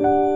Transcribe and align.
thank 0.00 0.12
you 0.12 0.27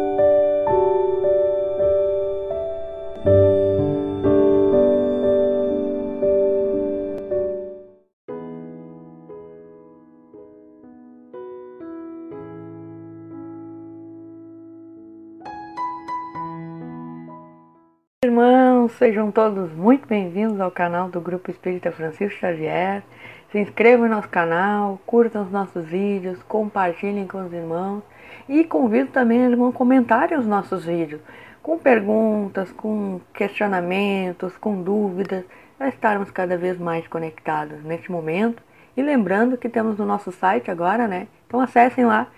Irmãos, 18.24 18.92
sejam 18.92 19.32
todos 19.32 19.72
muito 19.72 20.06
bem-vindos 20.06 20.60
ao 20.60 20.70
canal 20.70 21.08
do 21.08 21.20
Grupo 21.20 21.50
Espírita 21.50 21.90
Francisco 21.90 22.38
Xavier. 22.38 23.02
Se 23.50 23.58
inscrevam 23.58 24.06
no 24.06 24.14
nosso 24.14 24.28
canal, 24.28 25.00
curtam 25.04 25.42
os 25.42 25.50
nossos 25.50 25.84
vídeos, 25.86 26.40
compartilhem 26.44 27.26
com 27.26 27.44
os 27.44 27.52
irmãos 27.52 28.04
e 28.48 28.62
convido 28.62 29.10
também 29.10 29.44
a 29.44 29.50
irmão 29.50 29.72
comentarem 29.72 30.38
os 30.38 30.46
nossos 30.46 30.84
vídeos 30.84 31.20
com 31.64 31.76
perguntas, 31.76 32.70
com 32.70 33.20
questionamentos, 33.34 34.56
com 34.56 34.80
dúvidas, 34.80 35.44
para 35.76 35.88
estarmos 35.88 36.30
cada 36.30 36.56
vez 36.56 36.78
mais 36.78 37.08
conectados 37.08 37.82
neste 37.82 38.12
momento. 38.12 38.62
E 38.96 39.02
lembrando 39.02 39.58
que 39.58 39.68
temos 39.68 39.98
o 39.98 40.06
nosso 40.06 40.30
site 40.30 40.70
agora, 40.70 41.08
né? 41.08 41.26
Então 41.48 41.58
acessem 41.58 42.04
lá 42.04 42.28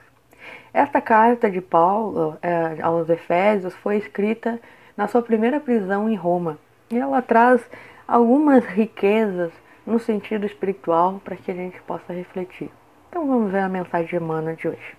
Esta 0.74 1.02
carta 1.02 1.50
de 1.50 1.60
Paulo 1.60 2.38
é, 2.42 2.82
aos 2.82 3.10
Efésios 3.10 3.76
foi 3.76 3.98
escrita 3.98 4.60
na 4.96 5.08
sua 5.08 5.22
primeira 5.22 5.60
prisão 5.60 6.10
em 6.10 6.16
Roma. 6.16 6.58
E 6.90 6.98
ela 6.98 7.22
traz 7.22 7.62
algumas 8.08 8.66
riquezas 8.66 9.52
no 9.86 10.00
sentido 10.00 10.46
espiritual 10.46 11.22
para 11.24 11.36
que 11.36 11.52
a 11.52 11.54
gente 11.54 11.82
possa 11.82 12.14
refletir. 12.14 12.72
Então 13.10 13.28
vamos 13.28 13.52
ver 13.52 13.60
a 13.60 13.70
mensagem 13.70 14.08
de 14.08 14.16
Emmanuel 14.16 14.56
de 14.56 14.68
hoje. 14.70 14.98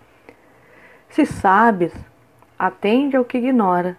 Se 1.08 1.24
sabes, 1.24 1.94
atende 2.58 3.16
ao 3.16 3.24
que 3.24 3.38
ignora, 3.38 3.96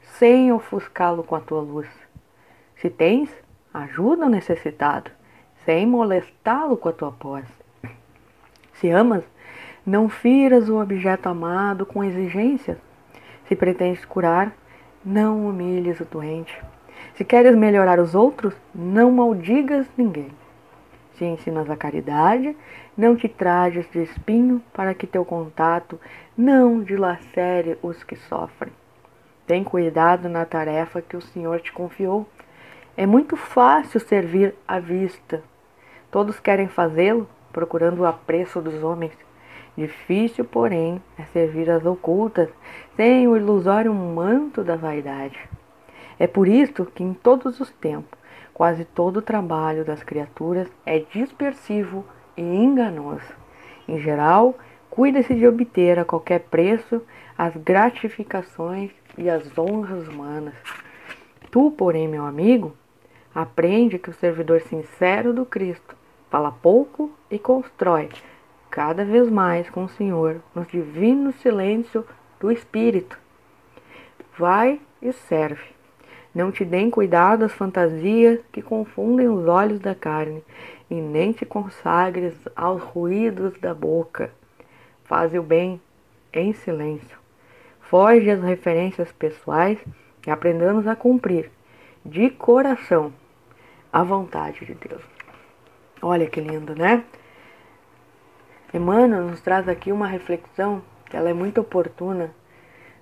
sem 0.00 0.52
ofuscá-lo 0.52 1.24
com 1.24 1.34
a 1.34 1.40
tua 1.40 1.60
luz. 1.60 1.88
Se 2.76 2.88
tens, 2.88 3.30
ajuda 3.74 4.26
o 4.26 4.28
necessitado 4.28 5.10
sem 5.64 5.86
molestá-lo 5.86 6.76
com 6.76 6.88
a 6.88 6.92
tua 6.92 7.12
posse. 7.12 7.52
Se 8.74 8.90
amas, 8.90 9.24
não 9.84 10.08
firas 10.08 10.68
o 10.68 10.80
objeto 10.80 11.28
amado 11.28 11.84
com 11.84 12.02
exigências. 12.02 12.78
Se 13.48 13.56
pretendes 13.56 14.04
curar, 14.04 14.52
não 15.04 15.46
humilhes 15.46 16.00
o 16.00 16.04
doente. 16.04 16.56
Se 17.14 17.24
queres 17.24 17.54
melhorar 17.54 17.98
os 17.98 18.14
outros, 18.14 18.54
não 18.74 19.10
maldigas 19.10 19.86
ninguém. 19.96 20.30
Se 21.14 21.24
ensinas 21.24 21.68
a 21.68 21.76
caridade, 21.76 22.56
não 22.96 23.14
te 23.14 23.28
trajes 23.28 23.88
de 23.90 24.02
espinho 24.02 24.62
para 24.72 24.94
que 24.94 25.06
teu 25.06 25.24
contato 25.24 26.00
não 26.36 26.82
dilacere 26.82 27.78
os 27.82 28.02
que 28.02 28.16
sofrem. 28.16 28.72
Tem 29.46 29.62
cuidado 29.62 30.28
na 30.28 30.44
tarefa 30.44 31.02
que 31.02 31.16
o 31.16 31.20
Senhor 31.20 31.60
te 31.60 31.72
confiou. 31.72 32.26
É 32.96 33.04
muito 33.04 33.36
fácil 33.36 34.00
servir 34.00 34.54
à 34.66 34.78
vista, 34.78 35.42
Todos 36.12 36.38
querem 36.38 36.68
fazê-lo, 36.68 37.26
procurando 37.54 38.00
o 38.00 38.06
apreço 38.06 38.60
dos 38.60 38.84
homens. 38.84 39.14
Difícil, 39.74 40.44
porém, 40.44 41.00
é 41.18 41.22
servir 41.32 41.70
às 41.70 41.86
ocultas, 41.86 42.50
sem 42.94 43.26
o 43.26 43.34
ilusório 43.34 43.94
manto 43.94 44.62
da 44.62 44.76
vaidade. 44.76 45.38
É 46.18 46.26
por 46.26 46.46
isso 46.46 46.84
que 46.84 47.02
em 47.02 47.14
todos 47.14 47.58
os 47.60 47.70
tempos, 47.70 48.18
quase 48.52 48.84
todo 48.84 49.16
o 49.16 49.22
trabalho 49.22 49.86
das 49.86 50.02
criaturas 50.02 50.68
é 50.84 50.98
dispersivo 50.98 52.04
e 52.36 52.42
enganoso. 52.42 53.32
Em 53.88 53.98
geral, 53.98 54.54
cuida-se 54.90 55.34
de 55.34 55.46
obter 55.46 55.98
a 55.98 56.04
qualquer 56.04 56.40
preço 56.40 57.00
as 57.38 57.56
gratificações 57.56 58.90
e 59.16 59.30
as 59.30 59.56
honras 59.56 60.06
humanas. 60.08 60.56
Tu, 61.50 61.70
porém, 61.70 62.06
meu 62.06 62.26
amigo, 62.26 62.76
aprende 63.34 63.98
que 63.98 64.10
o 64.10 64.14
servidor 64.14 64.60
sincero 64.60 65.32
do 65.32 65.46
Cristo 65.46 66.01
fala 66.32 66.50
pouco 66.50 67.12
e 67.30 67.38
constrói 67.38 68.08
cada 68.70 69.04
vez 69.04 69.28
mais 69.28 69.68
com 69.68 69.84
o 69.84 69.88
Senhor 69.90 70.40
no 70.54 70.64
divino 70.64 71.30
silêncio 71.30 72.06
do 72.40 72.50
Espírito. 72.50 73.18
Vai 74.38 74.80
e 75.02 75.12
serve. 75.12 75.62
Não 76.34 76.50
te 76.50 76.64
deem 76.64 76.88
cuidado 76.88 77.44
às 77.44 77.52
fantasias 77.52 78.40
que 78.50 78.62
confundem 78.62 79.28
os 79.28 79.46
olhos 79.46 79.78
da 79.78 79.94
carne, 79.94 80.42
e 80.88 80.94
nem 80.94 81.32
te 81.32 81.44
consagres 81.44 82.34
aos 82.56 82.82
ruídos 82.82 83.58
da 83.58 83.74
boca. 83.74 84.32
Faze 85.04 85.38
o 85.38 85.42
bem 85.42 85.78
em 86.32 86.54
silêncio. 86.54 87.18
Foge 87.82 88.30
às 88.30 88.42
referências 88.42 89.12
pessoais 89.12 89.78
e 90.26 90.30
aprendamos 90.30 90.86
a 90.86 90.96
cumprir 90.96 91.50
de 92.02 92.30
coração 92.30 93.12
a 93.92 94.02
vontade 94.02 94.64
de 94.64 94.72
Deus. 94.72 95.11
Olha 96.04 96.26
que 96.26 96.40
lindo, 96.40 96.74
né? 96.74 97.04
Emmanuel 98.74 99.22
nos 99.22 99.40
traz 99.40 99.68
aqui 99.68 99.92
uma 99.92 100.08
reflexão 100.08 100.82
que 101.08 101.16
ela 101.16 101.30
é 101.30 101.32
muito 101.32 101.60
oportuna 101.60 102.34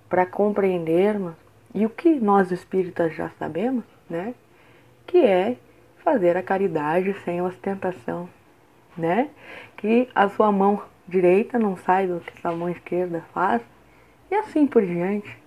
para 0.07 0.27
compreendermos 0.27 1.33
e 1.75 1.87
o 1.87 1.89
que 1.89 2.21
nós 2.21 2.53
espíritas 2.53 3.15
já 3.15 3.31
sabemos, 3.39 3.85
né? 4.09 4.35
Que 5.07 5.17
é 5.25 5.57
fazer 6.05 6.37
a 6.37 6.43
caridade 6.43 7.15
sem 7.25 7.41
ostentação, 7.41 8.29
né? 8.95 9.31
Que 9.79 10.07
a 10.15 10.29
sua 10.29 10.53
mão 10.53 10.83
direita 11.09 11.59
não 11.59 11.79
saiba 11.79 12.17
o 12.17 12.21
que 12.21 12.47
a 12.47 12.53
mão 12.53 12.69
esquerda 12.69 13.25
faz 13.33 13.63
e 14.31 14.35
assim 14.35 14.67
por 14.67 14.85
diante. 14.85 15.39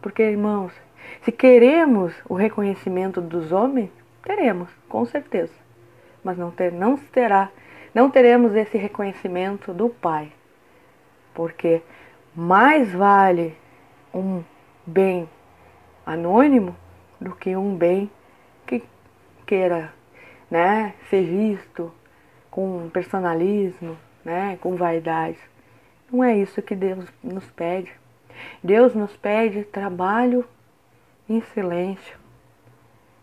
Porque, 0.00 0.22
irmãos, 0.22 0.72
se 1.20 1.32
queremos 1.32 2.14
o 2.26 2.34
reconhecimento 2.34 3.20
dos 3.20 3.52
homens, 3.52 3.90
teremos, 4.22 4.70
com 4.88 5.04
certeza 5.04 5.67
mas 6.28 6.36
não, 6.36 6.50
ter, 6.50 6.70
não 6.70 6.94
terá, 6.94 7.50
não 7.94 8.10
teremos 8.10 8.54
esse 8.54 8.76
reconhecimento 8.76 9.72
do 9.72 9.88
Pai. 9.88 10.30
Porque 11.32 11.80
mais 12.36 12.92
vale 12.92 13.56
um 14.12 14.44
bem 14.84 15.26
anônimo 16.04 16.76
do 17.18 17.34
que 17.34 17.56
um 17.56 17.74
bem 17.74 18.10
que 18.66 18.84
queira 19.46 19.90
né, 20.50 20.92
ser 21.08 21.24
visto 21.24 21.90
com 22.50 22.90
personalismo, 22.90 23.96
né, 24.22 24.58
com 24.60 24.76
vaidade. 24.76 25.38
Não 26.12 26.22
é 26.22 26.36
isso 26.36 26.60
que 26.60 26.76
Deus 26.76 27.06
nos 27.22 27.50
pede. 27.52 27.90
Deus 28.62 28.94
nos 28.94 29.16
pede 29.16 29.64
trabalho 29.64 30.44
em 31.26 31.40
silêncio, 31.40 32.18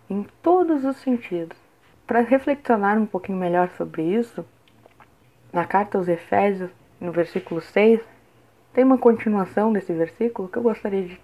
em 0.10 0.26
todos 0.42 0.84
os 0.84 0.98
sentidos. 0.98 1.65
Para 2.08 2.22
reflexionar 2.22 3.00
um 3.00 3.08
pouquinho 3.08 3.40
melhor 3.40 3.68
sobre 3.70 4.04
isso, 4.04 4.46
na 5.52 5.66
carta 5.66 5.98
aos 5.98 6.08
Efésios, 6.08 6.70
no 7.02 7.12
versículo 7.12 7.60
6, 7.60 8.00
tem 8.74 8.84
uma 8.84 9.00
continuação 9.00 9.74
desse 9.74 9.92
versículo 9.92 10.48
que 10.48 10.58
eu 10.58 10.62
gostaria 10.62 11.02
de 11.02 11.20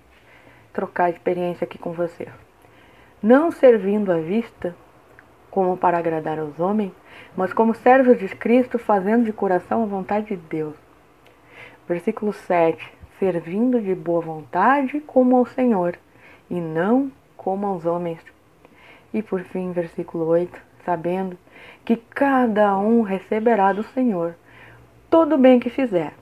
trocar 0.73 1.11
experiência 1.11 1.65
aqui 1.65 1.77
com 1.77 1.91
você. 1.91 2.27
Não 3.21 3.51
servindo 3.51 4.11
à 4.11 4.17
vista, 4.17 4.75
como 5.51 5.77
para 5.77 5.99
agradar 5.99 6.39
aos 6.39 6.59
homens, 6.59 6.93
mas 7.37 7.53
como 7.53 7.75
servos 7.75 8.17
de 8.17 8.29
Cristo, 8.29 8.79
fazendo 8.79 9.25
de 9.25 9.33
coração 9.33 9.83
a 9.83 9.85
vontade 9.85 10.29
de 10.29 10.37
Deus. 10.37 10.75
Versículo 11.87 12.33
7. 12.33 12.91
Servindo 13.19 13.79
de 13.79 13.93
boa 13.93 14.21
vontade 14.21 14.99
como 15.01 15.37
ao 15.37 15.45
Senhor, 15.45 15.95
e 16.49 16.59
não 16.59 17.11
como 17.37 17.67
aos 17.67 17.85
homens. 17.85 18.19
E 19.13 19.21
por 19.21 19.41
fim, 19.41 19.71
versículo 19.73 20.25
8 20.25 20.70
sabendo 20.85 21.37
que 21.85 21.95
cada 21.95 22.77
um 22.77 23.01
receberá 23.01 23.73
do 23.73 23.83
Senhor 23.83 24.35
todo 25.09 25.35
o 25.35 25.37
bem 25.37 25.59
que 25.59 25.69
fizer, 25.69 26.13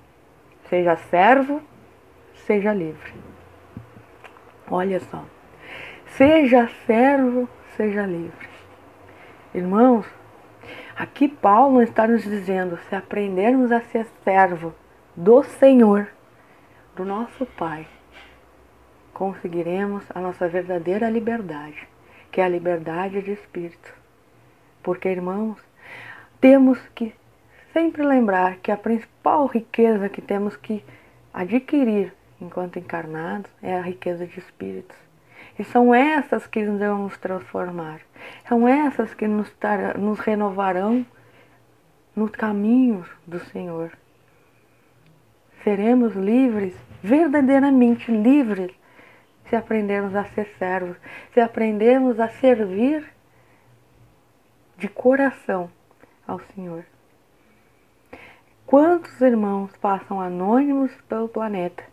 seja 0.70 0.96
servo, 0.96 1.62
seja 2.34 2.74
livre. 2.74 3.14
Olha 4.70 5.00
só, 5.00 5.24
seja 6.08 6.68
servo, 6.86 7.48
seja 7.76 8.06
livre. 8.06 8.50
Irmãos, 9.54 10.06
aqui 10.96 11.28
Paulo 11.28 11.82
está 11.82 12.08
nos 12.08 12.24
dizendo: 12.24 12.78
se 12.90 12.96
aprendermos 12.96 13.72
a 13.72 13.82
ser 13.82 14.06
servo 14.24 14.74
do 15.16 15.44
Senhor, 15.44 16.08
do 16.96 17.06
nosso 17.06 17.46
Pai, 17.46 17.88
conseguiremos 19.14 20.04
a 20.16 20.20
nossa 20.20 20.48
verdadeira 20.48 21.10
liberdade, 21.10 21.88
que 22.32 22.42
é 22.42 22.44
a 22.44 22.50
liberdade 22.50 23.22
de 23.22 23.32
espírito. 23.32 23.99
Porque, 24.82 25.10
irmãos, 25.10 25.58
temos 26.40 26.80
que 26.96 27.14
sempre 27.74 28.04
lembrar 28.04 28.58
que 28.58 28.72
a 28.72 28.78
principal 28.78 29.48
riqueza 29.48 30.10
que 30.10 30.22
temos 30.22 30.56
que 30.56 30.84
adquirir 31.34 32.14
enquanto 32.42 32.80
encarnados 32.80 33.52
é 33.62 33.78
a 33.78 33.82
riqueza 33.82 34.26
de 34.26 34.40
espíritos. 34.40 34.98
E 35.58 35.64
são 35.64 35.94
essas 35.94 36.48
que 36.48 36.64
nos 36.64 36.80
vão 36.80 37.04
nos 37.04 37.18
transformar. 37.18 38.00
São 38.48 38.68
essas 38.68 39.14
que 39.14 39.28
nos, 39.28 39.54
nos 39.98 40.20
renovarão 40.20 41.06
nos 42.16 42.32
caminhos 42.32 43.08
do 43.28 43.40
Senhor. 43.40 43.92
Seremos 45.64 46.16
livres, 46.16 46.74
verdadeiramente 47.04 48.10
livres, 48.12 48.72
se 49.50 49.56
aprendermos 49.56 50.16
a 50.16 50.24
ser 50.26 50.48
servos, 50.58 50.98
se 51.34 51.42
aprendermos 51.42 52.20
a 52.20 52.30
servir 52.30 53.06
de 54.80 54.88
coração 54.88 55.70
ao 56.26 56.40
Senhor. 56.56 56.86
Quantos 58.66 59.20
irmãos 59.20 59.76
passam 59.78 60.22
anônimos 60.22 60.90
pelo 61.10 61.28
planeta, 61.28 61.84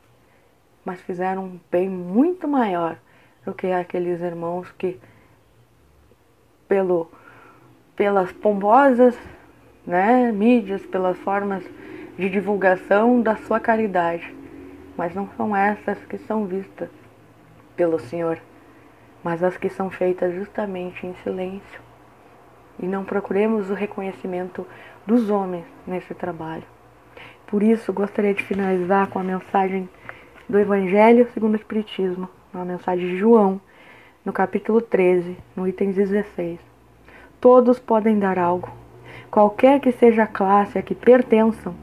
mas 0.84 1.00
fizeram 1.00 1.44
um 1.44 1.60
bem 1.70 1.88
muito 1.88 2.46
maior 2.46 2.96
do 3.44 3.52
que 3.52 3.66
aqueles 3.66 4.20
irmãos 4.20 4.70
que, 4.72 5.00
pelo, 6.68 7.10
pelas 7.96 8.30
pomposas 8.30 9.18
né, 9.84 10.30
mídias, 10.30 10.86
pelas 10.86 11.18
formas 11.18 11.64
de 12.16 12.30
divulgação 12.30 13.20
da 13.20 13.34
sua 13.36 13.58
caridade, 13.58 14.32
mas 14.96 15.12
não 15.12 15.28
são 15.36 15.56
essas 15.56 15.98
que 16.06 16.18
são 16.18 16.46
vistas 16.46 16.88
pelo 17.74 17.98
Senhor, 17.98 18.38
mas 19.24 19.42
as 19.42 19.56
que 19.56 19.68
são 19.68 19.90
feitas 19.90 20.32
justamente 20.34 21.04
em 21.04 21.14
silêncio. 21.16 21.85
E 22.78 22.86
não 22.86 23.04
procuremos 23.04 23.70
o 23.70 23.74
reconhecimento 23.74 24.66
dos 25.06 25.30
homens 25.30 25.64
nesse 25.86 26.14
trabalho. 26.14 26.64
Por 27.46 27.62
isso, 27.62 27.92
gostaria 27.92 28.34
de 28.34 28.42
finalizar 28.42 29.08
com 29.08 29.18
a 29.18 29.24
mensagem 29.24 29.88
do 30.48 30.58
Evangelho 30.58 31.28
segundo 31.32 31.54
o 31.54 31.56
Espiritismo, 31.56 32.28
uma 32.52 32.64
mensagem 32.64 33.08
de 33.08 33.16
João, 33.16 33.60
no 34.24 34.32
capítulo 34.32 34.80
13, 34.80 35.36
no 35.54 35.68
item 35.68 35.92
16. 35.92 36.58
Todos 37.40 37.78
podem 37.78 38.18
dar 38.18 38.38
algo. 38.38 38.68
Qualquer 39.30 39.80
que 39.80 39.92
seja 39.92 40.24
a 40.24 40.26
classe 40.26 40.78
a 40.78 40.82
que 40.82 40.94
pertençam, 40.94 41.74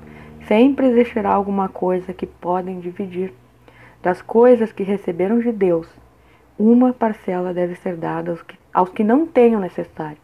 sempre 0.48 0.88
existirá 0.88 1.30
alguma 1.30 1.70
coisa 1.70 2.14
que 2.14 2.26
podem 2.26 2.80
dividir. 2.80 3.34
Das 4.02 4.22
coisas 4.22 4.72
que 4.74 4.84
receberam 4.84 5.40
de 5.40 5.52
Deus, 5.52 5.88
uma 6.60 6.92
parcela 6.92 7.54
deve 7.54 7.76
ser 7.76 7.96
dada 7.96 8.32
aos 8.32 8.42
que, 8.42 8.58
aos 8.74 8.90
que 8.90 9.04
não 9.04 9.26
tenham 9.26 9.62
necessário, 9.62 10.18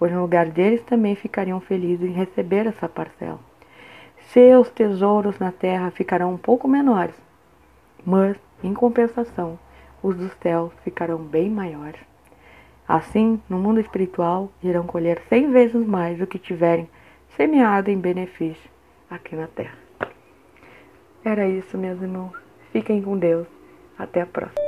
pois 0.00 0.10
no 0.10 0.22
lugar 0.22 0.46
deles 0.46 0.82
também 0.82 1.14
ficariam 1.14 1.60
felizes 1.60 2.08
em 2.08 2.12
receber 2.12 2.66
essa 2.66 2.88
parcela. 2.88 3.38
Seus 4.32 4.70
tesouros 4.70 5.38
na 5.38 5.52
terra 5.52 5.90
ficarão 5.90 6.32
um 6.32 6.38
pouco 6.38 6.66
menores, 6.66 7.14
mas, 8.04 8.36
em 8.64 8.72
compensação, 8.72 9.58
os 10.02 10.16
dos 10.16 10.32
céus 10.42 10.72
ficarão 10.82 11.18
bem 11.18 11.50
maiores. 11.50 12.00
Assim, 12.88 13.40
no 13.46 13.58
mundo 13.58 13.78
espiritual, 13.78 14.50
irão 14.62 14.86
colher 14.86 15.20
cem 15.28 15.50
vezes 15.50 15.86
mais 15.86 16.16
do 16.16 16.26
que 16.26 16.38
tiverem 16.38 16.88
semeado 17.36 17.90
em 17.90 17.98
benefício 17.98 18.70
aqui 19.10 19.36
na 19.36 19.46
terra. 19.48 19.78
Era 21.22 21.46
isso, 21.46 21.76
meus 21.76 22.00
irmãos. 22.00 22.32
Fiquem 22.72 23.02
com 23.02 23.18
Deus. 23.18 23.46
Até 23.98 24.22
a 24.22 24.26
próxima. 24.26 24.58